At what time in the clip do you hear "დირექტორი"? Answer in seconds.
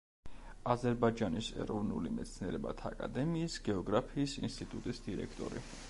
5.11-5.69